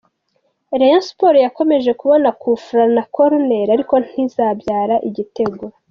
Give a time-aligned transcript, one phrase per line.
[0.79, 5.63] Rayon Sports yakomeje kubona coup franc na koruneli ariko nta ntizabyara igitego.